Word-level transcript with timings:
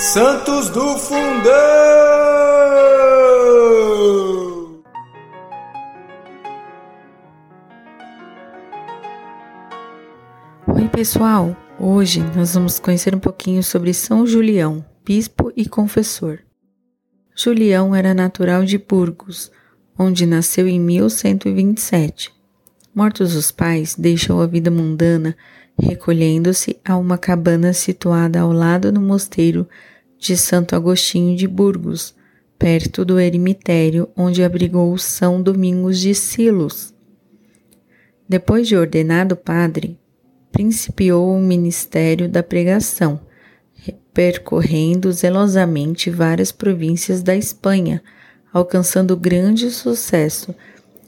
Santos 0.00 0.70
do 0.70 0.96
Fundão! 0.96 1.52
Oi, 10.68 10.88
pessoal! 10.88 11.54
Hoje 11.78 12.24
nós 12.34 12.54
vamos 12.54 12.78
conhecer 12.78 13.14
um 13.14 13.18
pouquinho 13.18 13.62
sobre 13.62 13.92
São 13.92 14.26
Julião, 14.26 14.82
bispo 15.04 15.52
e 15.54 15.68
confessor. 15.68 16.38
Julião 17.36 17.94
era 17.94 18.14
natural 18.14 18.64
de 18.64 18.78
Burgos, 18.78 19.52
onde 19.98 20.24
nasceu 20.24 20.66
em 20.66 20.80
1127. 20.80 22.32
Mortos 22.94 23.36
os 23.36 23.52
pais, 23.52 23.94
deixou 23.94 24.40
a 24.40 24.46
vida 24.46 24.70
mundana, 24.70 25.36
recolhendo-se 25.78 26.78
a 26.84 26.96
uma 26.96 27.18
cabana 27.18 27.74
situada 27.74 28.40
ao 28.40 28.50
lado 28.50 28.90
do 28.90 29.00
mosteiro 29.00 29.68
de 30.20 30.36
Santo 30.36 30.76
Agostinho 30.76 31.34
de 31.34 31.48
Burgos, 31.48 32.14
perto 32.58 33.06
do 33.06 33.18
eremitério 33.18 34.06
onde 34.14 34.44
abrigou 34.44 34.96
São 34.98 35.42
Domingos 35.42 35.98
de 35.98 36.14
Silos. 36.14 36.94
Depois 38.28 38.68
de 38.68 38.76
ordenado 38.76 39.34
padre, 39.34 39.98
principiou 40.52 41.34
o 41.34 41.40
ministério 41.40 42.28
da 42.28 42.42
pregação, 42.42 43.18
percorrendo 44.12 45.10
zelosamente 45.10 46.10
várias 46.10 46.52
províncias 46.52 47.22
da 47.22 47.34
Espanha, 47.34 48.02
alcançando 48.52 49.16
grande 49.16 49.70
sucesso 49.70 50.54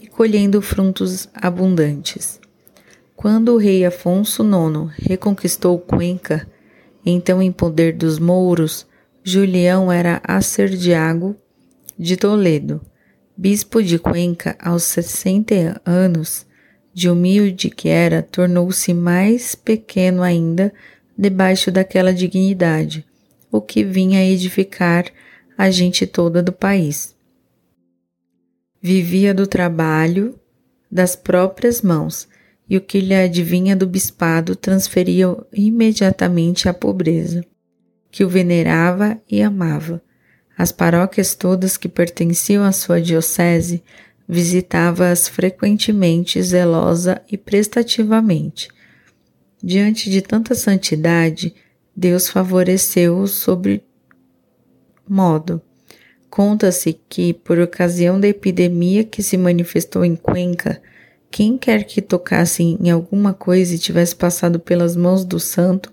e 0.01 0.07
colhendo 0.07 0.63
frutos 0.63 1.29
abundantes. 1.35 2.41
Quando 3.15 3.53
o 3.53 3.59
rei 3.59 3.85
Afonso 3.85 4.43
IX 4.43 4.91
reconquistou 4.97 5.79
Cuenca, 5.79 6.49
então 7.05 7.43
em 7.43 7.53
poder 7.53 7.93
dos 7.93 8.19
mouros, 8.19 8.87
Julião 9.25 9.93
era 9.93 10.21
acerdiago 10.25 11.37
de 11.97 12.17
Toledo, 12.17 12.81
bispo 13.37 13.81
de 13.81 13.97
Cuenca 13.97 14.57
aos 14.61 14.83
60 14.83 15.81
anos, 15.87 16.45
de 16.93 17.09
humilde 17.09 17.71
que 17.71 17.89
era, 17.89 18.21
tornou-se 18.21 18.93
mais 18.93 19.55
pequeno 19.55 20.25
ainda 20.25 20.73
debaixo 21.17 21.71
daquela 21.71 22.13
dignidade, 22.13 23.07
o 23.51 23.61
que 23.61 23.85
vinha 23.85 24.29
edificar 24.29 25.05
a 25.57 25.71
gente 25.71 26.05
toda 26.05 26.43
do 26.43 26.53
país. 26.53 27.15
Vivia 28.81 29.33
do 29.33 29.47
trabalho 29.47 30.37
das 30.91 31.15
próprias 31.15 31.81
mãos, 31.81 32.27
e 32.69 32.77
o 32.77 32.81
que 32.81 33.01
lhe 33.01 33.15
advinha 33.15 33.77
do 33.77 33.87
bispado 33.87 34.57
transferia 34.57 35.29
imediatamente 35.53 36.69
à 36.69 36.75
pobreza 36.75 37.47
que 38.13 38.23
o 38.23 38.29
venerava 38.29 39.19
e 39.29 39.43
amava. 39.43 40.01
As 40.57 40.71
paróquias 40.71 41.35
todas 41.35 41.79
que 41.79 41.89
pertenciam 41.89 42.63
à 42.63 42.71
sua 42.71 43.01
diocese 43.01 43.83
visitava-as 44.29 45.27
frequentemente, 45.27 46.41
zelosa 46.43 47.21
e 47.31 47.39
prestativamente. 47.39 48.69
Diante 49.63 50.11
de 50.11 50.21
tanta 50.21 50.55
santidade, 50.55 51.55
Deus 51.97 52.29
favoreceu-o 52.29 53.27
sobre 53.27 53.83
modo. 55.09 55.61
Conta-se 56.29 56.99
que, 57.09 57.33
por 57.33 57.59
ocasião 57.59 58.21
da 58.21 58.29
epidemia 58.29 59.05
que 59.05 59.23
se 59.23 59.37
manifestou 59.37 60.05
em 60.05 60.17
Cuenca, 60.17 60.81
quem 61.31 61.57
quer 61.57 61.85
que 61.85 62.03
tocasse 62.03 62.63
em 62.63 62.91
alguma 62.91 63.33
coisa 63.33 63.75
e 63.75 63.79
tivesse 63.79 64.15
passado 64.15 64.59
pelas 64.61 64.97
mãos 64.97 65.25
do 65.25 65.41
santo, 65.41 65.93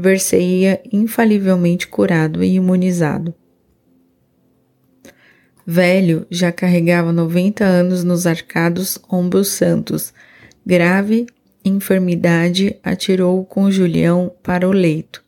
ver-se-ia 0.00 0.80
infalivelmente 0.92 1.88
curado 1.88 2.44
e 2.44 2.54
imunizado. 2.54 3.34
Velho, 5.66 6.24
já 6.30 6.52
carregava 6.52 7.12
noventa 7.12 7.64
anos 7.64 8.04
nos 8.04 8.24
arcados 8.24 8.96
ombros 9.10 9.48
santos. 9.48 10.14
Grave 10.64 11.26
enfermidade 11.64 12.78
atirou-o 12.82 13.44
com 13.44 13.70
Julião 13.70 14.32
para 14.42 14.68
o 14.68 14.72
leito. 14.72 15.22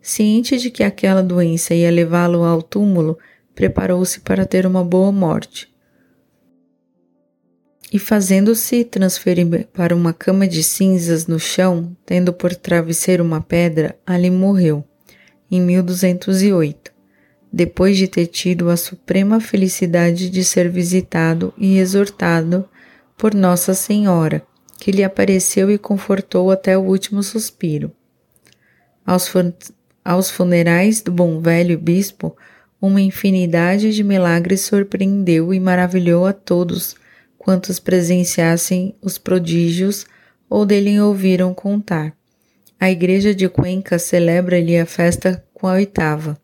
Ciente 0.00 0.58
de 0.58 0.70
que 0.70 0.84
aquela 0.84 1.22
doença 1.22 1.74
ia 1.74 1.90
levá-lo 1.90 2.44
ao 2.44 2.62
túmulo, 2.62 3.18
preparou-se 3.54 4.20
para 4.20 4.44
ter 4.44 4.66
uma 4.66 4.84
boa 4.84 5.10
morte 5.10 5.71
e 7.92 7.98
fazendo-se 7.98 8.84
transferir 8.84 9.68
para 9.70 9.94
uma 9.94 10.14
cama 10.14 10.48
de 10.48 10.62
cinzas 10.62 11.26
no 11.26 11.38
chão, 11.38 11.94
tendo 12.06 12.32
por 12.32 12.54
travesseiro 12.54 13.22
uma 13.22 13.42
pedra, 13.42 13.98
ali 14.06 14.30
morreu, 14.30 14.82
em 15.50 15.60
1208, 15.60 16.90
depois 17.52 17.98
de 17.98 18.08
ter 18.08 18.28
tido 18.28 18.70
a 18.70 18.78
suprema 18.78 19.40
felicidade 19.40 20.30
de 20.30 20.42
ser 20.42 20.70
visitado 20.70 21.52
e 21.58 21.76
exortado 21.76 22.66
por 23.14 23.34
Nossa 23.34 23.74
Senhora, 23.74 24.42
que 24.80 24.90
lhe 24.90 25.04
apareceu 25.04 25.70
e 25.70 25.76
confortou 25.76 26.50
até 26.50 26.78
o 26.78 26.82
último 26.82 27.22
suspiro. 27.22 27.92
Aos, 29.04 29.30
aos 30.02 30.30
funerais 30.30 31.02
do 31.02 31.12
bom 31.12 31.42
velho 31.42 31.78
bispo, 31.78 32.34
uma 32.80 33.02
infinidade 33.02 33.92
de 33.92 34.02
milagres 34.02 34.62
surpreendeu 34.62 35.52
e 35.52 35.60
maravilhou 35.60 36.24
a 36.24 36.32
todos 36.32 37.01
quantos 37.42 37.80
presenciassem 37.80 38.94
os 39.02 39.18
prodígios 39.18 40.06
ou 40.48 40.64
dele 40.64 41.00
ouviram 41.00 41.52
contar. 41.52 42.16
A 42.78 42.88
igreja 42.88 43.34
de 43.34 43.48
Cuenca 43.48 43.98
celebra-lhe 43.98 44.78
a 44.78 44.86
festa 44.86 45.44
com 45.52 45.66
a 45.66 45.72
oitava. 45.72 46.40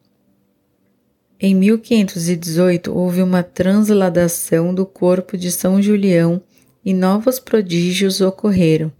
Em 1.38 1.54
1518 1.54 2.92
houve 2.92 3.22
uma 3.22 3.44
transladação 3.44 4.74
do 4.74 4.84
corpo 4.84 5.36
de 5.36 5.52
São 5.52 5.80
Julião 5.80 6.42
e 6.84 6.92
novos 6.92 7.38
prodígios 7.38 8.20
ocorreram. 8.20 8.90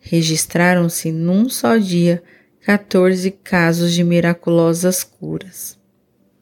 Registraram-se 0.00 1.12
num 1.12 1.48
só 1.48 1.76
dia 1.76 2.24
14 2.64 3.30
casos 3.30 3.92
de 3.92 4.02
miraculosas 4.02 5.04
curas. 5.04 5.75